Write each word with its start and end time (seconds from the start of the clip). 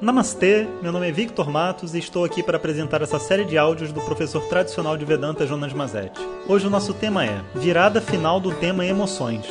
Namastê, 0.00 0.68
meu 0.82 0.92
nome 0.92 1.08
é 1.08 1.12
Victor 1.12 1.50
Matos 1.50 1.94
e 1.94 1.98
estou 1.98 2.22
aqui 2.22 2.42
para 2.42 2.58
apresentar 2.58 3.00
essa 3.00 3.18
série 3.18 3.46
de 3.46 3.56
áudios 3.56 3.92
do 3.92 4.00
professor 4.02 4.42
tradicional 4.46 4.94
de 4.94 5.06
Vedanta 5.06 5.46
Jonas 5.46 5.72
Mazetti. 5.72 6.20
Hoje 6.46 6.66
o 6.66 6.70
nosso 6.70 6.92
tema 6.92 7.24
é 7.24 7.42
Virada 7.54 7.98
Final 7.98 8.38
do 8.38 8.54
Tema 8.54 8.84
Emoções. 8.84 9.46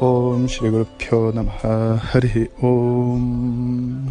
Om 0.00 0.48
Shri 0.48 0.70
Guru 0.70 0.88
Hari 2.14 2.50
Om 2.62 4.06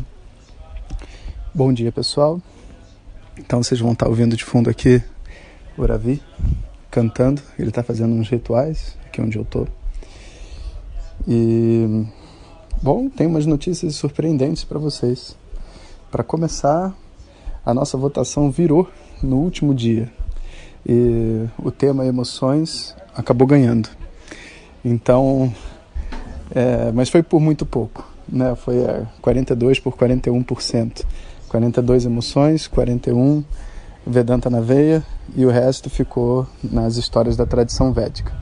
Bom 1.51 1.73
dia 1.73 1.91
pessoal, 1.91 2.39
então 3.39 3.63
vocês 3.63 3.81
vão 3.81 3.93
estar 3.93 4.07
ouvindo 4.07 4.37
de 4.37 4.45
fundo 4.45 4.69
aqui 4.69 5.01
o 5.75 5.83
Ravi 5.83 6.21
cantando, 6.91 7.41
ele 7.57 7.69
está 7.69 7.81
fazendo 7.81 8.13
uns 8.13 8.29
rituais 8.29 8.95
aqui 9.07 9.19
onde 9.19 9.37
eu 9.37 9.41
estou. 9.41 9.67
E 11.27 12.05
bom, 12.81 13.09
tem 13.09 13.27
umas 13.27 13.45
notícias 13.45 13.95
surpreendentes 13.95 14.63
para 14.63 14.79
vocês. 14.79 15.35
Para 16.09 16.23
começar, 16.23 16.93
a 17.65 17.73
nossa 17.73 17.97
votação 17.97 18.49
virou 18.51 18.89
no 19.21 19.37
último 19.37 19.73
dia 19.73 20.11
e 20.85 21.45
o 21.57 21.71
tema 21.71 22.05
emoções 22.05 22.95
acabou 23.15 23.47
ganhando. 23.47 23.89
Então, 24.83 25.53
é, 26.53 26.91
mas 26.91 27.09
foi 27.09 27.21
por 27.21 27.39
muito 27.39 27.65
pouco, 27.65 28.07
né? 28.27 28.55
Foi 28.55 28.77
é, 28.79 29.05
42 29.21 29.79
por 29.79 29.95
41%. 29.95 31.05
42 31.47 32.05
emoções, 32.05 32.65
41 32.67 33.43
Vedanta 34.05 34.49
na 34.49 34.59
veia 34.59 35.03
e 35.35 35.45
o 35.45 35.51
resto 35.51 35.87
ficou 35.87 36.47
nas 36.63 36.97
histórias 36.97 37.37
da 37.37 37.45
tradição 37.45 37.93
védica. 37.93 38.33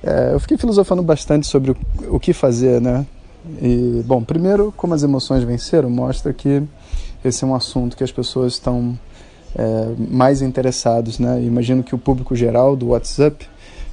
É, 0.00 0.32
eu 0.32 0.38
fiquei 0.38 0.56
filosofando 0.56 1.02
bastante 1.02 1.46
sobre 1.46 1.72
o, 1.72 1.76
o, 2.08 2.20
que 2.20 2.32
fazer, 2.32 2.80
né? 2.80 3.04
E, 3.60 4.02
bom, 4.06 4.22
primeiro, 4.22 4.72
como 4.76 4.94
as 4.94 5.02
emoções 5.02 5.44
venceram, 5.44 5.90
mostra 5.90 6.32
que 6.32 6.62
esse 7.24 7.44
é 7.44 7.46
um 7.46 7.54
assunto 7.54 7.96
que 7.96 8.04
as 8.04 8.12
pessoas 8.12 8.54
estão 8.54 8.98
é, 9.54 9.94
mais 10.10 10.42
interessados, 10.42 11.18
né? 11.18 11.42
Imagino 11.42 11.82
que 11.82 11.94
o 11.94 11.98
público 11.98 12.34
geral 12.34 12.74
do 12.74 12.88
WhatsApp, 12.88 13.48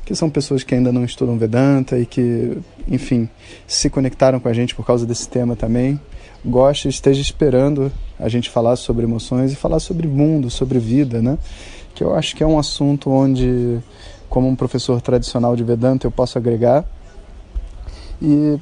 que 0.05 0.15
são 0.15 0.29
pessoas 0.29 0.63
que 0.63 0.73
ainda 0.73 0.91
não 0.91 1.03
estudam 1.03 1.37
Vedanta 1.37 1.97
e 1.97 2.05
que, 2.05 2.57
enfim, 2.87 3.29
se 3.67 3.89
conectaram 3.89 4.39
com 4.39 4.47
a 4.47 4.53
gente 4.53 4.73
por 4.73 4.85
causa 4.85 5.05
desse 5.05 5.27
tema 5.29 5.55
também, 5.55 5.99
goste, 6.43 6.89
esteja 6.89 7.21
esperando 7.21 7.91
a 8.19 8.27
gente 8.27 8.49
falar 8.49 8.75
sobre 8.75 9.05
emoções 9.05 9.51
e 9.51 9.55
falar 9.55 9.79
sobre 9.79 10.07
mundo, 10.07 10.49
sobre 10.49 10.79
vida, 10.79 11.21
né? 11.21 11.37
Que 11.93 12.03
eu 12.03 12.15
acho 12.15 12.35
que 12.35 12.43
é 12.43 12.47
um 12.47 12.57
assunto 12.57 13.09
onde, 13.09 13.79
como 14.29 14.47
um 14.47 14.55
professor 14.55 14.99
tradicional 15.01 15.55
de 15.55 15.63
Vedanta, 15.63 16.07
eu 16.07 16.11
posso 16.11 16.37
agregar. 16.37 16.85
E 18.21 18.59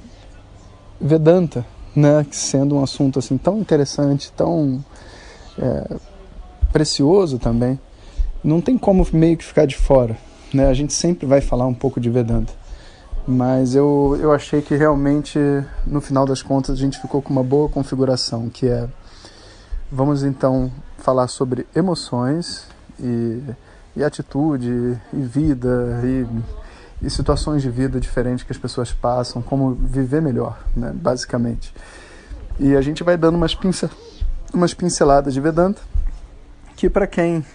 Vedanta, 0.99 1.65
né, 1.95 2.25
sendo 2.31 2.75
um 2.75 2.83
assunto 2.83 3.19
assim 3.19 3.37
tão 3.37 3.59
interessante, 3.59 4.31
tão 4.33 4.83
é, 5.57 5.97
precioso 6.71 7.39
também, 7.39 7.79
não 8.43 8.61
tem 8.61 8.77
como 8.77 9.05
meio 9.11 9.37
que 9.37 9.43
ficar 9.43 9.65
de 9.65 9.75
fora, 9.75 10.17
né? 10.53 10.67
A 10.67 10.73
gente 10.73 10.93
sempre 10.93 11.25
vai 11.25 11.41
falar 11.41 11.65
um 11.65 11.73
pouco 11.73 11.99
de 11.99 12.09
Vedanta. 12.09 12.53
Mas 13.27 13.75
eu, 13.75 14.17
eu 14.19 14.31
achei 14.31 14.61
que 14.61 14.75
realmente, 14.75 15.37
no 15.85 16.01
final 16.01 16.25
das 16.25 16.41
contas, 16.41 16.77
a 16.77 16.79
gente 16.79 16.99
ficou 16.99 17.21
com 17.21 17.31
uma 17.31 17.43
boa 17.43 17.69
configuração, 17.69 18.49
que 18.49 18.67
é, 18.67 18.87
vamos 19.91 20.23
então 20.23 20.71
falar 20.97 21.27
sobre 21.27 21.67
emoções 21.75 22.65
e, 22.99 23.41
e 23.95 24.03
atitude 24.03 24.99
e 25.13 25.21
vida 25.21 26.01
e, 26.03 26.25
e 27.01 27.09
situações 27.09 27.61
de 27.61 27.69
vida 27.69 27.99
diferentes 27.99 28.43
que 28.43 28.51
as 28.51 28.57
pessoas 28.57 28.91
passam, 28.91 29.41
como 29.41 29.73
viver 29.73 30.21
melhor, 30.21 30.59
né, 30.75 30.91
basicamente. 30.93 31.73
E 32.59 32.75
a 32.75 32.81
gente 32.81 33.03
vai 33.03 33.15
dando 33.15 33.35
umas, 33.35 33.55
pincel, 33.55 33.89
umas 34.53 34.73
pinceladas 34.73 35.33
de 35.33 35.39
Vedanta, 35.39 35.81
que 36.75 36.89
para 36.89 37.07
quem 37.07 37.45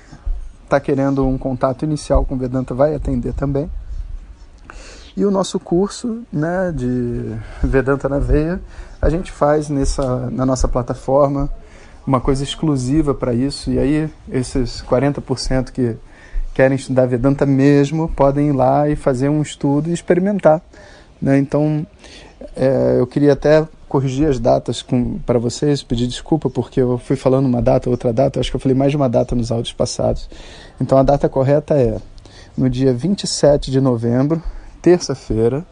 está 0.62 0.80
querendo 0.80 1.26
um 1.26 1.36
contato 1.36 1.84
inicial 1.84 2.24
com 2.24 2.38
Vedanta 2.38 2.74
vai 2.74 2.94
atender 2.94 3.34
também. 3.34 3.70
E 5.16 5.24
o 5.24 5.30
nosso 5.30 5.60
curso 5.60 6.22
né, 6.32 6.72
de 6.74 7.36
Vedanta 7.62 8.08
na 8.08 8.18
Veia, 8.18 8.60
a 9.00 9.08
gente 9.08 9.30
faz 9.30 9.68
nessa, 9.68 10.28
na 10.30 10.44
nossa 10.44 10.66
plataforma 10.66 11.48
uma 12.06 12.20
coisa 12.20 12.42
exclusiva 12.42 13.14
para 13.14 13.32
isso. 13.32 13.70
E 13.70 13.78
aí, 13.78 14.10
esses 14.28 14.82
40% 14.82 15.70
que 15.70 15.96
querem 16.54 16.76
estudar 16.76 17.06
Vedanta 17.06 17.44
mesmo 17.44 18.08
podem 18.08 18.48
ir 18.48 18.52
lá 18.52 18.88
e 18.88 18.94
fazer 18.96 19.28
um 19.28 19.42
estudo 19.42 19.90
e 19.90 19.92
experimentar. 19.92 20.62
Né? 21.20 21.36
Então, 21.38 21.84
é, 22.56 22.96
eu 22.98 23.06
queria 23.06 23.32
até 23.32 23.66
corrigir 23.88 24.28
as 24.28 24.38
datas 24.38 24.84
para 25.26 25.38
vocês, 25.38 25.82
pedir 25.82 26.06
desculpa 26.06 26.48
porque 26.48 26.80
eu 26.80 26.96
fui 26.98 27.16
falando 27.16 27.46
uma 27.46 27.60
data, 27.60 27.90
outra 27.90 28.12
data, 28.12 28.40
acho 28.40 28.50
que 28.50 28.56
eu 28.56 28.60
falei 28.60 28.76
mais 28.76 28.90
de 28.90 28.96
uma 28.96 29.08
data 29.08 29.34
nos 29.34 29.52
áudios 29.52 29.72
passados. 29.72 30.28
Então, 30.80 30.96
a 30.96 31.02
data 31.02 31.28
correta 31.28 31.74
é 31.74 31.98
no 32.56 32.70
dia 32.70 32.92
27 32.92 33.70
de 33.70 33.80
novembro 33.80 34.42
terça-feira, 34.80 35.64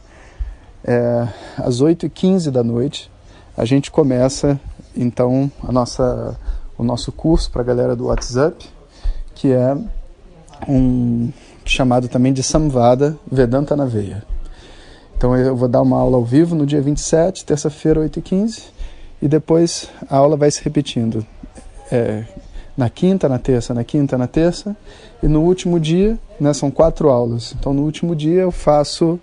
é, 0.84 1.28
às 1.58 1.82
8h15 1.82 2.50
da 2.50 2.64
noite, 2.64 3.10
a 3.56 3.64
gente 3.64 3.90
começa 3.90 4.58
então 4.96 5.50
a 5.62 5.70
nossa, 5.70 6.36
o 6.78 6.82
nosso 6.82 7.12
curso 7.12 7.50
para 7.50 7.60
a 7.60 7.64
galera 7.64 7.94
do 7.94 8.06
WhatsApp, 8.06 8.68
que 9.34 9.52
é 9.52 9.76
um 10.68 11.30
chamado 11.64 12.08
também 12.08 12.32
de 12.32 12.42
Samvada 12.42 13.16
Vedanta 13.30 13.76
na 13.76 13.84
Veia. 13.84 14.24
Então 15.16 15.36
eu 15.36 15.54
vou 15.54 15.68
dar 15.68 15.82
uma 15.82 15.98
aula 15.98 16.16
ao 16.16 16.24
vivo 16.24 16.54
no 16.54 16.66
dia 16.66 16.80
27, 16.80 17.44
terça-feira, 17.44 18.00
8h15, 18.00 18.64
e 19.20 19.28
depois 19.28 19.88
a 20.10 20.16
aula 20.16 20.36
vai 20.36 20.50
se 20.50 20.62
repetindo. 20.64 21.24
É, 21.90 22.24
na 22.76 22.88
quinta, 22.88 23.28
na 23.28 23.38
terça, 23.38 23.72
na 23.72 23.84
quinta, 23.84 24.18
na 24.18 24.26
terça, 24.26 24.76
e 25.22 25.28
no 25.28 25.42
último 25.42 25.78
dia, 25.78 26.18
né, 26.40 26.52
são 26.52 26.70
quatro 26.70 27.08
aulas. 27.08 27.54
Então 27.58 27.72
no 27.72 27.82
último 27.82 28.16
dia 28.16 28.40
eu 28.40 28.50
faço 28.50 29.20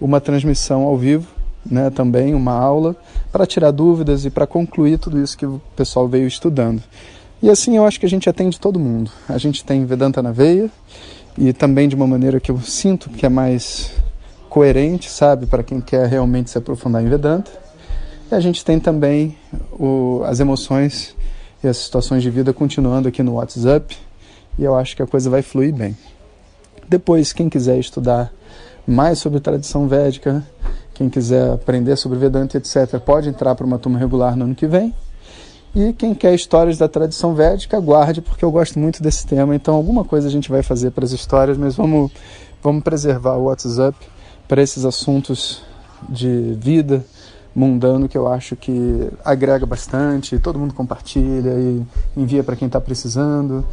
uma 0.00 0.20
transmissão 0.20 0.82
ao 0.82 0.96
vivo, 0.96 1.26
né, 1.64 1.90
também 1.90 2.34
uma 2.34 2.52
aula 2.52 2.94
para 3.32 3.46
tirar 3.46 3.70
dúvidas 3.70 4.24
e 4.24 4.30
para 4.30 4.46
concluir 4.46 4.98
tudo 4.98 5.18
isso 5.18 5.36
que 5.36 5.46
o 5.46 5.60
pessoal 5.74 6.06
veio 6.08 6.26
estudando. 6.26 6.82
E 7.42 7.48
assim 7.48 7.76
eu 7.76 7.84
acho 7.84 8.00
que 8.00 8.06
a 8.06 8.08
gente 8.08 8.28
atende 8.28 8.58
todo 8.58 8.78
mundo. 8.78 9.10
A 9.28 9.38
gente 9.38 9.64
tem 9.64 9.84
Vedanta 9.84 10.22
na 10.22 10.32
veia 10.32 10.70
e 11.36 11.52
também 11.52 11.88
de 11.88 11.94
uma 11.94 12.06
maneira 12.06 12.40
que 12.40 12.50
eu 12.50 12.60
sinto 12.60 13.08
que 13.10 13.24
é 13.24 13.28
mais 13.28 13.92
coerente, 14.48 15.08
sabe, 15.10 15.46
para 15.46 15.62
quem 15.62 15.80
quer 15.80 16.08
realmente 16.08 16.50
se 16.50 16.58
aprofundar 16.58 17.02
em 17.02 17.08
Vedanta. 17.08 17.50
E 18.30 18.34
a 18.34 18.40
gente 18.40 18.64
tem 18.64 18.80
também 18.80 19.36
o, 19.72 20.22
as 20.24 20.40
emoções 20.40 21.14
e 21.62 21.68
as 21.68 21.76
situações 21.76 22.22
de 22.22 22.30
vida 22.30 22.52
continuando 22.52 23.08
aqui 23.08 23.22
no 23.22 23.34
WhatsApp 23.34 23.96
e 24.58 24.64
eu 24.64 24.74
acho 24.74 24.96
que 24.96 25.02
a 25.02 25.06
coisa 25.06 25.30
vai 25.30 25.40
fluir 25.40 25.72
bem. 25.72 25.96
Depois, 26.88 27.32
quem 27.32 27.48
quiser 27.48 27.78
estudar 27.78 28.32
mais 28.86 29.18
sobre 29.18 29.38
tradição 29.38 29.86
védica, 29.86 30.44
quem 30.94 31.08
quiser 31.08 31.52
aprender 31.52 31.96
sobre 31.96 32.18
Vedanta, 32.18 32.56
etc., 32.56 32.98
pode 32.98 33.28
entrar 33.28 33.54
para 33.54 33.64
uma 33.64 33.78
turma 33.78 33.98
regular 33.98 34.34
no 34.34 34.46
ano 34.46 34.54
que 34.54 34.66
vem. 34.66 34.92
E 35.74 35.92
quem 35.92 36.14
quer 36.14 36.34
histórias 36.34 36.78
da 36.78 36.88
tradição 36.88 37.34
védica, 37.34 37.76
aguarde, 37.76 38.20
porque 38.20 38.44
eu 38.44 38.50
gosto 38.50 38.78
muito 38.78 39.02
desse 39.02 39.26
tema. 39.26 39.54
Então, 39.54 39.74
alguma 39.74 40.04
coisa 40.04 40.26
a 40.26 40.30
gente 40.30 40.50
vai 40.50 40.62
fazer 40.62 40.90
para 40.90 41.04
as 41.04 41.12
histórias, 41.12 41.58
mas 41.58 41.76
vamos, 41.76 42.10
vamos 42.62 42.82
preservar 42.82 43.36
o 43.36 43.44
WhatsApp 43.44 43.96
para 44.48 44.62
esses 44.62 44.84
assuntos 44.84 45.62
de 46.08 46.56
vida, 46.58 47.04
mundano 47.54 48.08
que 48.08 48.16
eu 48.16 48.26
acho 48.28 48.56
que 48.56 49.10
agrega 49.24 49.66
bastante, 49.66 50.38
todo 50.38 50.58
mundo 50.58 50.72
compartilha 50.72 51.50
e 51.50 51.82
envia 52.16 52.42
para 52.42 52.56
quem 52.56 52.66
está 52.66 52.80
precisando. 52.80 53.64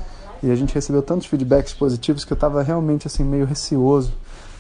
E 0.44 0.52
a 0.52 0.56
gente 0.56 0.74
recebeu 0.76 1.02
tantos 1.02 1.28
feedbacks 1.28 1.74
positivos 1.74 2.26
que 2.26 2.34
eu 2.34 2.36
estava 2.36 2.62
realmente 2.62 3.08
assim 3.08 3.24
meio 3.24 3.46
receoso 3.46 4.14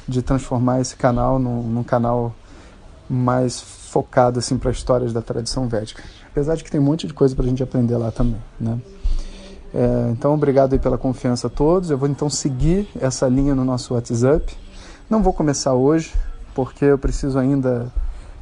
de 0.07 0.21
transformar 0.21 0.79
esse 0.79 0.95
canal 0.95 1.37
num, 1.37 1.63
num 1.63 1.83
canal 1.83 2.33
mais 3.09 3.61
focado 3.61 4.39
assim 4.39 4.57
para 4.57 4.71
histórias 4.71 5.13
da 5.13 5.21
tradição 5.21 5.67
védica. 5.67 6.03
Apesar 6.31 6.55
de 6.55 6.63
que 6.63 6.71
tem 6.71 6.79
um 6.79 6.83
monte 6.83 7.07
de 7.07 7.13
coisa 7.13 7.35
para 7.35 7.45
a 7.45 7.47
gente 7.47 7.63
aprender 7.63 7.97
lá 7.97 8.11
também, 8.11 8.41
né? 8.59 8.79
É, 9.73 10.09
então, 10.11 10.33
obrigado 10.33 10.71
aí 10.71 10.79
pela 10.79 10.97
confiança 10.97 11.47
a 11.47 11.49
todos. 11.49 11.89
Eu 11.89 11.97
vou 11.97 12.07
então 12.07 12.29
seguir 12.29 12.87
essa 12.99 13.27
linha 13.27 13.53
no 13.53 13.65
nosso 13.65 13.93
WhatsApp. 13.93 14.55
Não 15.09 15.21
vou 15.21 15.33
começar 15.33 15.73
hoje, 15.73 16.13
porque 16.53 16.85
eu 16.85 16.97
preciso 16.97 17.37
ainda 17.37 17.91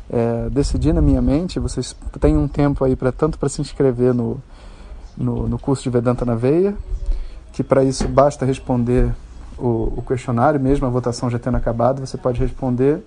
é, 0.09 0.47
decidir 0.49 0.93
na 0.93 1.01
minha 1.01 1.21
mente, 1.21 1.59
vocês 1.59 1.95
têm 2.19 2.37
um 2.37 2.47
tempo 2.47 2.85
aí 2.85 2.95
para 2.95 3.11
tanto 3.11 3.39
para 3.39 3.49
se 3.49 3.61
inscrever 3.61 4.13
no, 4.13 4.39
no, 5.17 5.47
no, 5.47 5.57
curso 5.57 5.81
de 5.83 5.89
Vedanta 5.89 6.23
na 6.23 6.35
Veia, 6.35 6.75
que 7.51 7.63
para 7.63 7.83
isso 7.83 8.07
basta 8.07 8.45
responder 8.45 9.11
o, 9.57 9.93
o, 9.97 10.03
questionário, 10.07 10.59
mesmo 10.59 10.85
a 10.85 10.89
votação 10.89 11.29
já 11.29 11.39
tendo 11.39 11.57
acabado, 11.57 11.99
você 11.99 12.17
pode 12.17 12.39
responder 12.39 13.03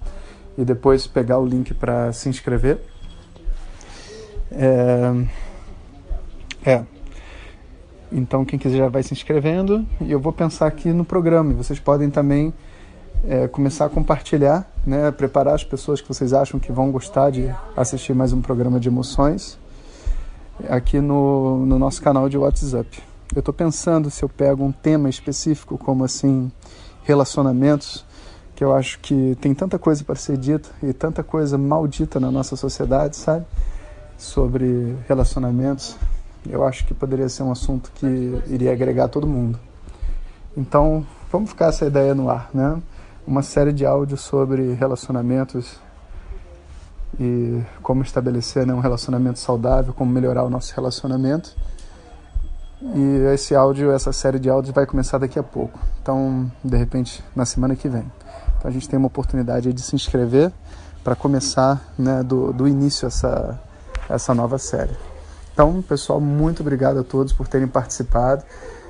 e 0.56 0.64
depois 0.64 1.06
pegar 1.06 1.38
o 1.38 1.46
link 1.46 1.74
para 1.74 2.12
se 2.12 2.28
inscrever. 2.28 2.80
É, 4.50 5.24
é. 6.64 6.84
Então 8.10 8.44
quem 8.44 8.58
quiser 8.58 8.78
já 8.78 8.88
vai 8.88 9.02
se 9.02 9.12
inscrevendo 9.12 9.84
e 10.00 10.12
eu 10.12 10.20
vou 10.20 10.32
pensar 10.32 10.66
aqui 10.66 10.92
no 10.92 11.04
programa. 11.04 11.52
Vocês 11.54 11.78
podem 11.78 12.10
também 12.10 12.54
é, 13.24 13.48
começar 13.48 13.86
a 13.86 13.88
compartilhar, 13.88 14.70
né, 14.86 15.10
preparar 15.10 15.54
as 15.54 15.64
pessoas 15.64 16.00
que 16.00 16.08
vocês 16.08 16.32
acham 16.32 16.60
que 16.60 16.70
vão 16.70 16.90
gostar 16.90 17.30
de 17.30 17.52
assistir 17.76 18.14
mais 18.14 18.32
um 18.32 18.40
programa 18.40 18.78
de 18.78 18.88
emoções 18.88 19.58
aqui 20.68 21.00
no, 21.00 21.66
no 21.66 21.78
nosso 21.78 22.00
canal 22.00 22.28
de 22.28 22.38
WhatsApp. 22.38 23.02
Eu 23.34 23.40
estou 23.40 23.52
pensando 23.52 24.10
se 24.10 24.22
eu 24.22 24.28
pego 24.28 24.64
um 24.64 24.72
tema 24.72 25.08
específico, 25.10 25.76
como 25.76 26.04
assim, 26.04 26.50
relacionamentos, 27.02 28.04
que 28.56 28.64
eu 28.64 28.74
acho 28.74 28.98
que 29.00 29.36
tem 29.38 29.54
tanta 29.54 29.78
coisa 29.78 30.02
para 30.02 30.14
ser 30.14 30.38
dita 30.38 30.70
e 30.82 30.90
tanta 30.94 31.22
coisa 31.22 31.58
maldita 31.58 32.18
na 32.18 32.30
nossa 32.30 32.56
sociedade, 32.56 33.14
sabe? 33.14 33.44
Sobre 34.16 34.96
relacionamentos. 35.06 35.94
Eu 36.48 36.64
acho 36.64 36.86
que 36.86 36.94
poderia 36.94 37.28
ser 37.28 37.42
um 37.42 37.52
assunto 37.52 37.92
que 37.94 38.06
iria 38.46 38.72
agregar 38.72 39.08
todo 39.08 39.26
mundo. 39.26 39.58
Então, 40.56 41.06
vamos 41.30 41.50
ficar 41.50 41.66
essa 41.66 41.84
ideia 41.84 42.14
no 42.14 42.30
ar, 42.30 42.48
né? 42.54 42.80
Uma 43.26 43.42
série 43.42 43.74
de 43.74 43.84
áudios 43.84 44.22
sobre 44.22 44.72
relacionamentos 44.72 45.78
e 47.20 47.62
como 47.82 48.02
estabelecer 48.02 48.66
né, 48.66 48.72
um 48.72 48.80
relacionamento 48.80 49.38
saudável, 49.38 49.92
como 49.92 50.10
melhorar 50.10 50.44
o 50.44 50.50
nosso 50.50 50.74
relacionamento. 50.74 51.54
E 52.80 53.34
esse 53.34 53.54
áudio, 53.54 53.90
essa 53.90 54.12
série 54.12 54.38
de 54.38 54.48
áudios 54.48 54.74
vai 54.74 54.86
começar 54.86 55.18
daqui 55.18 55.38
a 55.38 55.42
pouco. 55.42 55.78
Então, 56.00 56.50
de 56.64 56.76
repente, 56.76 57.22
na 57.34 57.44
semana 57.44 57.76
que 57.76 57.88
vem. 57.88 58.04
A 58.66 58.70
gente 58.70 58.88
tem 58.88 58.98
uma 58.98 59.06
oportunidade 59.06 59.72
de 59.72 59.80
se 59.80 59.94
inscrever 59.94 60.52
para 61.04 61.14
começar 61.14 61.80
né, 61.96 62.20
do, 62.24 62.52
do 62.52 62.66
início 62.66 63.06
essa, 63.06 63.60
essa 64.08 64.34
nova 64.34 64.58
série. 64.58 64.90
Então, 65.52 65.80
pessoal, 65.80 66.20
muito 66.20 66.62
obrigado 66.62 66.98
a 66.98 67.04
todos 67.04 67.32
por 67.32 67.46
terem 67.46 67.68
participado. 67.68 68.42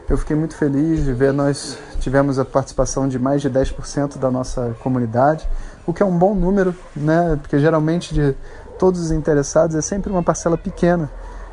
Eu 0.08 0.16
fiquei 0.16 0.34
muito 0.34 0.56
feliz 0.56 1.04
de 1.04 1.12
ver, 1.12 1.30
nós 1.30 1.76
tivemos 2.00 2.38
a 2.38 2.44
participação 2.44 3.06
de 3.06 3.18
mais 3.18 3.42
de 3.42 3.50
10% 3.50 4.16
da 4.16 4.30
nossa 4.30 4.74
comunidade, 4.82 5.46
o 5.86 5.92
que 5.92 6.02
é 6.02 6.06
um 6.06 6.16
bom 6.16 6.34
número, 6.34 6.74
né? 6.96 7.38
Porque 7.42 7.58
geralmente 7.58 8.14
de 8.14 8.34
todos 8.78 8.98
os 8.98 9.10
interessados 9.10 9.76
é 9.76 9.82
sempre 9.82 10.10
uma 10.10 10.22
parcela 10.22 10.56
pequena 10.56 11.10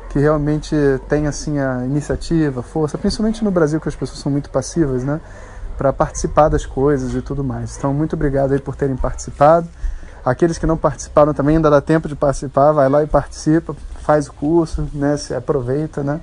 que 0.08 0.18
realmente 0.18 0.74
tem 1.08 1.26
assim 1.26 1.58
a 1.58 1.84
iniciativa, 1.84 2.62
força, 2.62 2.96
principalmente 2.96 3.42
no 3.44 3.50
Brasil 3.50 3.80
que 3.80 3.88
as 3.88 3.96
pessoas 3.96 4.20
são 4.20 4.32
muito 4.32 4.48
passivas, 4.48 5.04
né? 5.04 5.20
Para 5.76 5.92
participar 5.92 6.48
das 6.48 6.64
coisas 6.64 7.14
e 7.14 7.22
tudo 7.22 7.42
mais. 7.42 7.76
Então, 7.76 7.92
muito 7.92 8.14
obrigado 8.14 8.52
aí 8.52 8.60
por 8.60 8.76
terem 8.76 8.96
participado. 8.96 9.68
Aqueles 10.24 10.56
que 10.56 10.66
não 10.66 10.76
participaram 10.76 11.34
também 11.34 11.56
ainda 11.56 11.68
dá 11.68 11.80
tempo 11.80 12.08
de 12.08 12.16
participar, 12.16 12.72
vai 12.72 12.88
lá 12.88 13.02
e 13.02 13.06
participa, 13.06 13.76
faz 14.00 14.28
o 14.28 14.32
curso, 14.32 14.88
né? 14.94 15.16
Se 15.16 15.34
aproveita, 15.34 16.02
né? 16.02 16.20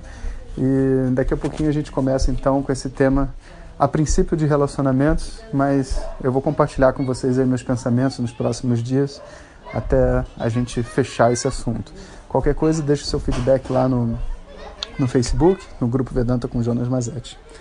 E 0.58 1.12
daqui 1.12 1.34
a 1.34 1.38
pouquinho 1.38 1.70
a 1.70 1.74
gente 1.74 1.92
começa 1.92 2.32
então 2.32 2.64
com 2.64 2.72
esse 2.72 2.90
tema 2.90 3.30
a 3.78 3.88
princípio 3.88 4.38
de 4.38 4.46
relacionamentos, 4.46 5.42
mas 5.52 6.00
eu 6.24 6.32
vou 6.32 6.42
compartilhar 6.42 6.94
com 6.94 7.06
vocês 7.06 7.40
aí 7.40 7.46
meus 7.46 7.64
pensamentos 7.64 8.20
nos 8.20 8.32
próximos 8.32 8.82
dias 8.82 9.22
até 9.74 10.24
a 10.38 10.50
gente 10.50 10.84
fechar 10.84 11.32
esse 11.32 11.48
assunto. 11.48 11.92
Qualquer 12.28 12.54
coisa, 12.54 12.82
deixe 12.82 13.06
seu 13.06 13.20
feedback 13.20 13.72
lá 13.72 13.88
no, 13.88 14.18
no 15.00 15.08
Facebook, 15.08 15.66
no 15.80 15.88
grupo 15.88 16.14
Vedanta 16.14 16.48
com 16.48 16.62
Jonas 16.62 16.88
Mazetti. 16.88 17.38